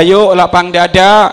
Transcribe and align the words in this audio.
ayo 0.00 0.36
lapang 0.36 0.68
dada. 0.68 1.32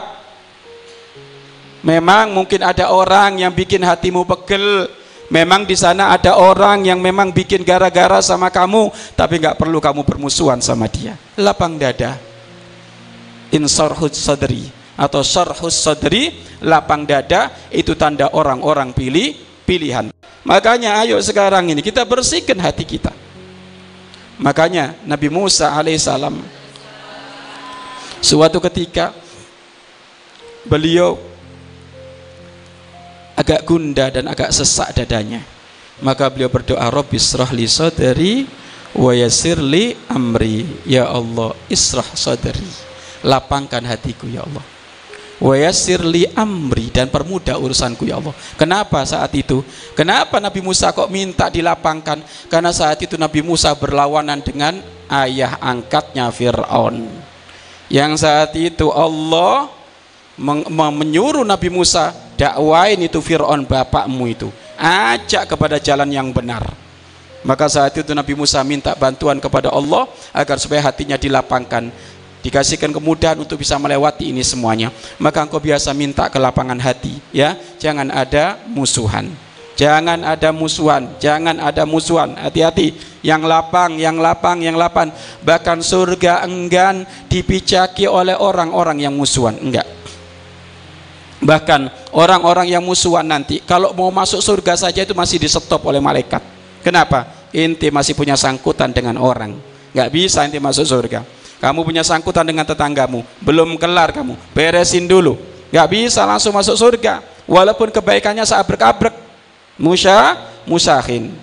Memang 1.84 2.31
mungkin 2.31 2.63
ada 2.63 2.96
orang 2.96 3.43
yang 3.43 3.52
bikin 3.52 3.84
hatimu 3.84 4.23
pegel. 4.23 4.88
Memang 5.28 5.66
di 5.66 5.73
sana 5.73 6.14
ada 6.14 6.38
orang 6.38 6.86
yang 6.86 7.02
memang 7.02 7.34
bikin 7.34 7.65
gara-gara 7.65 8.21
sama 8.21 8.54
kamu 8.54 8.93
tapi 9.18 9.41
nggak 9.41 9.57
perlu 9.57 9.82
kamu 9.84 10.05
bermusuhan 10.05 10.64
sama 10.64 10.88
dia. 10.88 11.20
Lapang 11.36 11.75
dada. 11.75 12.15
Insarhus 13.52 14.15
sadri 14.15 14.70
atau 14.93 15.25
syarhus 15.25 15.73
sadri 15.73 16.38
lapang 16.61 17.04
dada 17.04 17.50
itu 17.73 17.98
tanda 17.98 18.30
orang-orang 18.32 18.93
pilih 18.93 19.36
pilihan. 19.66 20.14
Makanya 20.46 21.02
ayo 21.04 21.18
sekarang 21.19 21.71
ini 21.71 21.82
kita 21.82 22.05
bersihkan 22.05 22.60
hati 22.61 22.86
kita. 22.86 23.11
Makanya 24.38 24.97
Nabi 25.07 25.27
Musa 25.33 25.74
alaihissalam 25.74 26.63
suatu 28.23 28.63
ketika 28.63 29.11
beliau 30.63 31.19
agak 33.36 33.67
gunda 33.67 34.08
dan 34.08 34.31
agak 34.31 34.55
sesak 34.55 34.95
dadanya 34.95 35.44
maka 35.99 36.31
beliau 36.31 36.47
berdoa 36.47 36.88
Rabbi 36.88 37.19
israh 37.19 37.52
li 37.52 37.67
sadri 37.67 38.33
wa 38.95 39.11
yassir 39.11 39.59
li 39.59 39.99
amri 40.08 40.63
ya 40.88 41.11
Allah 41.11 41.52
israh 41.67 42.08
sadri 42.16 42.63
lapangkan 43.27 43.83
hatiku 43.83 44.31
ya 44.31 44.47
Allah 44.47 44.63
wa 45.44 45.59
li 46.08 46.23
amri 46.39 46.88
dan 46.88 47.11
permudah 47.11 47.59
urusanku 47.59 48.08
ya 48.08 48.16
Allah. 48.16 48.31
Kenapa 48.55 49.03
saat 49.03 49.35
itu? 49.35 49.59
Kenapa 49.91 50.39
Nabi 50.39 50.63
Musa 50.63 50.95
kok 50.95 51.11
minta 51.11 51.52
dilapangkan? 51.52 52.23
Karena 52.47 52.71
saat 52.71 53.03
itu 53.03 53.19
Nabi 53.19 53.43
Musa 53.43 53.75
berlawanan 53.75 54.39
dengan 54.39 54.80
ayah 55.11 55.59
angkatnya 55.59 56.31
Firaun. 56.31 57.33
Yang 57.92 58.23
saat 58.23 58.52
itu 58.56 58.89
Allah 58.92 59.70
menyuruh 60.73 61.45
Nabi 61.45 61.70
Musa 61.70 62.16
dakwain 62.36 63.00
itu 63.02 63.20
Firaun 63.20 63.64
bapakmu 63.67 64.26
itu. 64.30 64.50
Ajak 64.80 65.53
kepada 65.53 65.78
jalan 65.78 66.09
yang 66.09 66.34
benar. 66.34 66.66
Maka 67.44 67.67
saat 67.67 67.92
itu 67.95 68.16
Nabi 68.16 68.34
Musa 68.39 68.64
minta 68.64 68.95
bantuan 68.95 69.38
kepada 69.38 69.67
Allah 69.67 70.08
agar 70.31 70.56
supaya 70.58 70.80
hatinya 70.80 71.20
dilapangkan 71.20 71.92
dikasihkan 72.44 72.92
kemudahan 72.92 73.39
untuk 73.39 73.64
bisa 73.64 73.80
melewati 73.80 74.36
ini 74.36 74.44
semuanya 74.44 74.92
maka 75.16 75.48
engkau 75.48 75.64
biasa 75.64 75.95
minta 75.95 76.28
ke 76.28 76.36
lapangan 76.36 76.76
hati 76.76 77.16
ya 77.31 77.56
jangan 77.80 78.11
ada 78.11 78.59
musuhan 78.67 79.31
jangan 79.73 80.21
ada 80.21 80.49
musuhan 80.53 81.16
jangan 81.17 81.57
ada 81.59 81.83
musuhan. 81.83 82.38
Hati-hati 82.38 82.93
yang 83.23 83.43
lapang 83.45 83.97
yang 83.97 84.19
lapang 84.19 84.61
yang 84.61 84.75
lapang. 84.77 85.09
Bahkan 85.41 85.80
surga 85.81 86.43
enggan 86.45 87.07
dipicaki 87.31 88.05
oleh 88.05 88.38
orang-orang 88.38 89.02
yang 89.02 89.13
musuhan. 89.15 89.55
Enggak. 89.57 89.88
Bahkan 91.43 92.13
orang-orang 92.15 92.71
yang 92.71 92.83
musuhan 92.83 93.27
nanti 93.27 93.59
kalau 93.63 93.91
mau 93.91 94.07
masuk 94.11 94.39
surga 94.39 94.80
saja 94.88 95.03
itu 95.03 95.11
masih 95.11 95.39
di 95.39 95.49
stop 95.52 95.83
oleh 95.83 95.99
malaikat. 95.99 96.39
Kenapa? 96.83 97.49
Inti 97.53 97.93
masih 97.93 98.15
punya 98.15 98.33
sangkutan 98.33 98.91
dengan 98.91 99.19
orang. 99.19 99.55
Nggak 99.93 100.09
bisa 100.09 100.41
inti 100.47 100.58
masuk 100.58 100.87
surga. 100.87 101.21
Kamu 101.63 101.87
punya 101.87 102.03
sangkutan 102.03 102.43
dengan 102.43 102.67
tetanggamu. 102.67 103.23
Belum 103.39 103.80
kelar 103.80 104.11
kamu. 104.11 104.35
Beresin 104.52 105.08
dulu. 105.08 105.39
Gak 105.71 105.87
bisa 105.87 106.27
langsung 106.27 106.52
masuk 106.52 106.75
surga. 106.75 107.23
Walaupun 107.47 107.87
kebaikannya 107.87 108.43
saat 108.43 108.67
berkabrek 108.67 109.15
musya 109.77 110.38
musahin. 110.67 111.33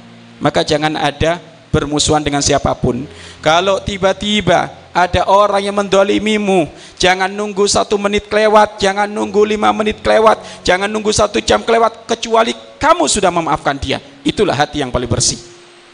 Maka 0.40 0.64
jangan 0.64 0.96
ada 0.96 1.36
bermusuhan 1.70 2.24
dengan 2.24 2.40
siapa 2.40 2.72
pun. 2.74 3.04
Kalau 3.44 3.78
tiba-tiba 3.80 4.72
ada 4.90 5.22
orang 5.30 5.62
yang 5.62 5.76
mendolimimu 5.76 6.66
jangan 6.98 7.30
nunggu 7.30 7.62
satu 7.70 7.94
menit 7.94 8.26
kelewat 8.26 8.82
jangan 8.82 9.06
nunggu 9.06 9.46
lima 9.46 9.70
menit 9.70 10.02
kelewat 10.02 10.42
jangan 10.66 10.90
nunggu 10.90 11.14
satu 11.14 11.38
jam 11.38 11.62
kelewat 11.62 12.10
kecuali 12.10 12.50
kamu 12.80 13.04
sudah 13.06 13.30
memaafkan 13.30 13.76
dia. 13.78 14.02
Itulah 14.26 14.56
hati 14.56 14.82
yang 14.82 14.90
paling 14.90 15.08
bersih. 15.08 15.38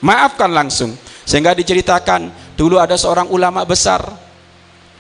Maafkan 0.03 0.50
langsung. 0.53 0.94
Sehingga 1.27 1.59
diceritakan 1.59 2.31
Dulu 2.56 2.78
ada 2.78 2.94
seorang 2.94 3.27
ulama 3.28 3.66
besar. 3.66 4.00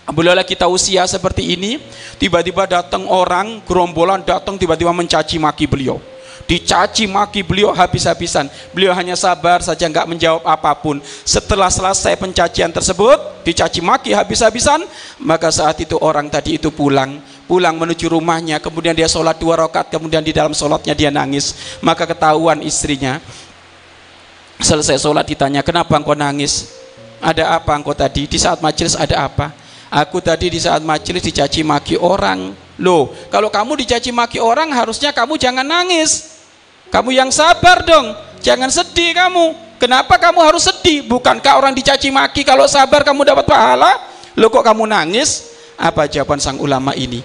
Apabila 0.02 0.42
kita 0.42 0.66
usia 0.66 1.06
seperti 1.06 1.54
ini 1.54 1.78
Tiba-tiba 2.18 2.66
datang 2.66 3.06
orang 3.06 3.62
Gerombolan 3.62 4.22
datang 4.26 4.58
tiba-tiba 4.58 4.90
mencaci 4.90 5.38
maki 5.38 5.66
beliau 5.66 5.98
Dicaci 6.46 7.10
maki 7.10 7.42
beliau 7.42 7.74
habis-habisan. 7.74 8.46
Beliau 8.70 8.94
hanya 8.94 9.18
sabar 9.18 9.58
saja 9.66 9.82
nggak 9.90 10.06
menjawab 10.06 10.42
apa 10.46 10.78
pun. 10.78 11.02
Setelah 11.26 11.66
selesai 11.66 12.14
pencacian 12.14 12.70
tersebut 12.70 13.18
Dicaci 13.42 13.82
maki 13.82 14.14
habis-habisan 14.14 14.86
Maka 15.18 15.50
saat 15.50 15.82
itu 15.82 15.98
orang 15.98 16.30
tadi 16.30 16.54
itu 16.54 16.70
pulang. 16.70 17.18
Pulang 17.50 17.74
menuju 17.74 18.06
rumahnya 18.06 18.62
Kemudian 18.62 18.94
dia 18.94 19.10
sholat 19.10 19.42
dua 19.42 19.66
rakaat 19.66 19.90
Kemudian 19.90 20.22
di 20.22 20.30
dalam 20.30 20.54
sholatnya 20.54 20.94
dia 20.94 21.10
nangis. 21.10 21.78
Maka 21.82 22.06
ketahuan 22.06 22.62
istrinya 22.62 23.18
Selesai 24.62 25.02
sholat 25.02 25.26
ditanya 25.26 25.66
Kenapa 25.66 25.98
engkau 25.98 26.14
nangis? 26.14 26.70
Ada 27.18 27.58
apa 27.58 27.74
engkau 27.74 27.90
tadi? 27.90 28.30
Di 28.30 28.38
saat 28.38 28.62
majelis 28.62 28.94
ada 28.94 29.26
apa? 29.26 29.50
Aku 29.90 30.22
tadi 30.22 30.46
di 30.46 30.62
saat 30.62 30.82
majelis 30.82 31.22
dicaci 31.26 31.66
maki 31.66 31.98
orang. 31.98 32.54
Loh 32.78 33.10
kalau 33.34 33.50
kamu 33.50 33.82
dicaci 33.82 34.14
maki 34.14 34.38
orang 34.38 34.70
harusnya 34.70 35.10
kamu 35.10 35.40
jangan 35.40 35.66
nangis 35.66 36.35
kamu 36.90 37.10
yang 37.14 37.30
sabar 37.34 37.82
dong. 37.82 38.14
Jangan 38.40 38.70
sedih 38.70 39.10
kamu. 39.16 39.66
Kenapa 39.76 40.16
kamu 40.16 40.40
harus 40.40 40.64
sedih? 40.64 41.04
Bukankah 41.04 41.60
orang 41.60 41.76
dicaci 41.76 42.08
maki 42.08 42.46
kalau 42.46 42.64
sabar 42.64 43.04
kamu 43.04 43.28
dapat 43.28 43.44
pahala? 43.44 43.92
Loh 44.38 44.48
kok 44.48 44.64
kamu 44.64 44.88
nangis? 44.88 45.52
Apa 45.76 46.08
jawaban 46.08 46.40
sang 46.40 46.56
ulama 46.56 46.96
ini? 46.96 47.20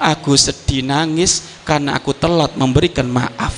Aku 0.00 0.32
sedih 0.32 0.80
nangis 0.80 1.44
karena 1.68 2.00
aku 2.00 2.16
telat 2.16 2.56
memberikan 2.56 3.04
maaf. 3.04 3.52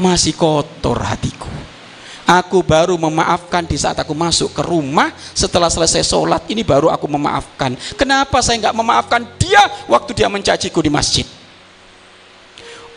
Masih 0.00 0.32
kotor 0.32 1.04
hatiku. 1.04 1.50
Aku 2.24 2.62
baru 2.62 2.94
memaafkan 2.94 3.66
di 3.66 3.74
saat 3.74 3.98
aku 3.98 4.14
masuk 4.14 4.54
ke 4.54 4.62
rumah. 4.62 5.10
Setelah 5.34 5.66
selesai 5.66 6.06
sholat 6.06 6.46
ini 6.48 6.62
baru 6.64 6.88
aku 6.88 7.10
memaafkan. 7.10 7.74
Kenapa 7.98 8.38
saya 8.40 8.56
nggak 8.62 8.76
memaafkan 8.78 9.26
dia 9.36 9.60
waktu 9.90 10.14
dia 10.14 10.30
mencaciku 10.30 10.80
di 10.80 10.88
masjid? 10.88 11.26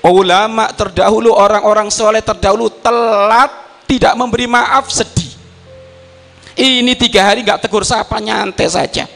Ulama 0.03 0.67
terdahulu, 0.75 1.31
orang-orang 1.31 1.87
soleh 1.87 2.19
terdahulu 2.19 2.67
telat 2.83 3.51
tidak 3.87 4.13
memberi 4.19 4.51
maaf 4.51 4.91
sedih. 4.91 5.31
Ini 6.59 6.93
tiga 6.99 7.23
hari 7.31 7.41
nggak 7.41 7.63
tegur 7.63 7.87
sapa 7.87 8.19
nyantai 8.19 8.67
saja. 8.67 9.07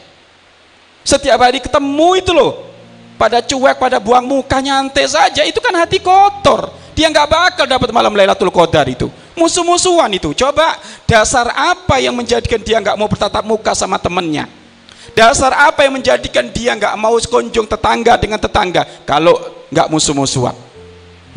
Setiap 1.03 1.39
hari 1.43 1.59
ketemu 1.59 2.09
itu 2.15 2.31
loh, 2.31 2.71
pada 3.19 3.43
cuek, 3.43 3.75
pada 3.75 3.99
buang 3.99 4.23
muka 4.23 4.63
nyantai 4.63 5.05
saja. 5.11 5.43
Itu 5.43 5.59
kan 5.59 5.75
hati 5.75 5.99
kotor. 5.99 6.71
Dia 6.95 7.11
nggak 7.11 7.27
bakal 7.29 7.65
dapat 7.67 7.91
malam 7.91 8.15
Lailatul 8.15 8.49
Qadar 8.49 8.87
itu 8.87 9.11
musuh-musuhan 9.37 10.09
itu 10.17 10.33
coba 10.33 10.81
dasar 11.05 11.53
apa 11.53 12.01
yang 12.01 12.17
menjadikan 12.17 12.57
dia 12.57 12.81
nggak 12.81 12.97
mau 12.97 13.05
bertatap 13.05 13.45
muka 13.45 13.77
sama 13.77 14.01
temennya 14.01 14.49
dasar 15.13 15.53
apa 15.53 15.85
yang 15.85 16.01
menjadikan 16.01 16.49
dia 16.49 16.73
nggak 16.73 16.97
mau 16.97 17.13
kunjung 17.21 17.69
tetangga 17.69 18.17
dengan 18.17 18.41
tetangga 18.41 18.83
kalau 19.05 19.37
nggak 19.69 19.87
musuh-musuhan 19.93 20.57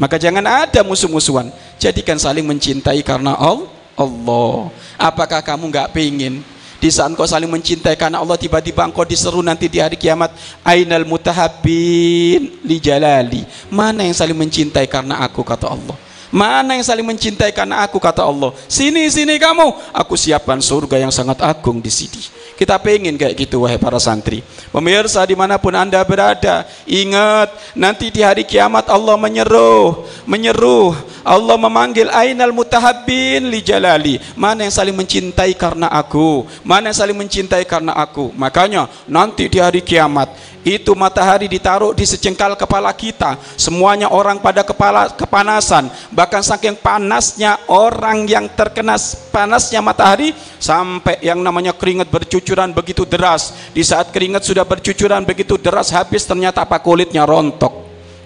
maka 0.01 0.17
jangan 0.17 0.41
ada 0.41 0.81
musuh-musuhan. 0.81 1.53
Jadikan 1.77 2.17
saling 2.17 2.49
mencintai 2.49 3.05
karena 3.05 3.37
Allah. 3.37 4.73
Apakah 4.97 5.45
kamu 5.45 5.69
nggak 5.69 5.93
pingin? 5.93 6.41
Di 6.81 6.89
saat 6.89 7.13
kau 7.13 7.29
saling 7.29 7.53
mencintai 7.53 7.93
karena 7.93 8.25
Allah 8.25 8.41
tiba-tiba 8.41 8.81
engkau 8.89 9.05
diseru 9.05 9.45
nanti 9.45 9.69
di 9.69 9.77
hari 9.77 10.01
kiamat. 10.01 10.33
Ainal 10.65 11.05
mutahabbin 11.05 12.65
li 12.65 12.81
jalali. 12.81 13.45
Mana 13.69 14.09
yang 14.09 14.17
saling 14.17 14.33
mencintai 14.33 14.89
karena 14.89 15.21
aku 15.21 15.45
kata 15.45 15.69
Allah? 15.69 15.93
Mana 16.33 16.81
yang 16.81 16.87
saling 16.87 17.05
mencintai 17.05 17.53
karena 17.53 17.85
aku 17.85 18.01
kata 18.01 18.25
Allah. 18.25 18.57
Sini 18.65 19.05
sini 19.13 19.37
kamu, 19.37 19.93
aku 19.93 20.17
siapkan 20.17 20.65
surga 20.65 20.97
yang 20.97 21.13
sangat 21.13 21.45
agung 21.45 21.85
di 21.85 21.93
sini. 21.93 22.40
Kita 22.61 22.77
pengen 22.77 23.17
kayak 23.17 23.41
gitu 23.41 23.65
wahai 23.65 23.81
para 23.81 23.97
santri. 23.97 24.45
Pemirsa 24.69 25.25
di 25.25 25.33
mana 25.33 25.57
pun 25.57 25.73
anda 25.73 25.97
berada, 26.05 26.69
ingat 26.85 27.49
nanti 27.73 28.13
di 28.13 28.21
hari 28.21 28.45
kiamat 28.45 28.93
Allah 28.93 29.17
menyeruh, 29.17 30.05
menyeruh. 30.29 30.93
Allah 31.25 31.57
memanggil 31.61 32.09
ainal 32.11 32.53
mutahabbin 32.55 33.49
li 33.49 33.61
jalali. 33.61 34.17
Mana 34.37 34.65
yang 34.65 34.75
saling 34.75 34.97
mencintai 34.97 35.53
karena 35.57 35.89
aku? 35.89 36.49
Mana 36.65 36.91
yang 36.93 36.99
saling 36.99 37.17
mencintai 37.17 37.65
karena 37.69 37.97
aku? 37.97 38.33
Makanya 38.37 38.89
nanti 39.09 39.49
di 39.49 39.59
hari 39.61 39.85
kiamat 39.85 40.33
itu 40.61 40.93
matahari 40.93 41.49
ditaruh 41.49 41.97
di 41.97 42.05
secengkal 42.05 42.53
kepala 42.53 42.93
kita 42.93 43.41
semuanya 43.57 44.13
orang 44.13 44.37
pada 44.37 44.61
kepala 44.61 45.09
kepanasan 45.09 45.89
bahkan 46.13 46.45
saking 46.45 46.77
panasnya 46.77 47.57
orang 47.65 48.29
yang 48.29 48.45
terkena 48.53 49.01
panasnya 49.33 49.81
matahari 49.81 50.37
sampai 50.61 51.17
yang 51.25 51.41
namanya 51.41 51.73
keringat 51.73 52.13
bercucuran 52.13 52.77
begitu 52.77 53.09
deras 53.09 53.57
di 53.73 53.81
saat 53.81 54.13
keringat 54.13 54.45
sudah 54.45 54.69
bercucuran 54.69 55.25
begitu 55.25 55.57
deras 55.57 55.89
habis 55.89 56.29
ternyata 56.29 56.61
apa 56.69 56.77
kulitnya 56.77 57.25
rontok 57.25 57.80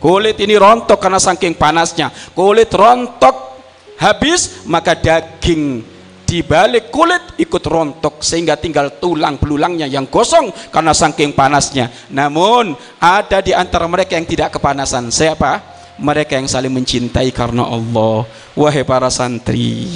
kulit 0.04 0.36
ini 0.36 0.60
rontok 0.60 1.00
karena 1.00 1.16
saking 1.16 1.56
panasnya 1.56 2.12
kulit 2.36 2.68
rontok 2.68 3.56
habis 3.96 4.68
maka 4.68 4.92
daging 4.92 5.94
di 6.24 6.42
balik 6.42 6.90
kulit 6.90 7.38
ikut 7.38 7.62
rontok 7.62 8.18
sehingga 8.18 8.58
tinggal 8.58 8.98
tulang 8.98 9.38
belulangnya 9.38 9.86
yang 9.86 10.10
gosong 10.10 10.50
karena 10.72 10.90
saking 10.90 11.30
panasnya. 11.30 11.92
Namun 12.10 12.74
ada 12.98 13.38
di 13.38 13.54
antara 13.54 13.86
mereka 13.86 14.18
yang 14.18 14.26
tidak 14.26 14.58
kepanasan. 14.58 15.14
Siapa? 15.14 15.62
Mereka 15.94 16.34
yang 16.34 16.50
saling 16.50 16.74
mencintai 16.74 17.30
karena 17.30 17.70
Allah. 17.70 18.26
Wahai 18.58 18.82
para 18.82 19.06
santri, 19.14 19.86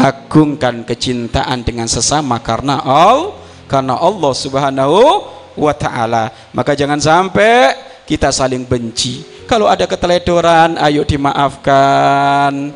agungkan 0.00 0.80
kecintaan 0.80 1.60
dengan 1.60 1.92
sesama 1.92 2.40
karena 2.40 2.80
Allah, 2.80 3.36
karena 3.68 4.00
Allah 4.00 4.32
Subhanahu 4.32 5.00
wa 5.60 5.74
taala. 5.76 6.32
Maka 6.56 6.72
jangan 6.72 6.96
sampai 6.96 7.76
kita 8.04 8.28
saling 8.30 8.68
benci. 8.68 9.24
Kalau 9.44 9.68
ada 9.68 9.84
keteledoran, 9.84 10.80
ayo 10.80 11.04
dimaafkan 11.04 12.72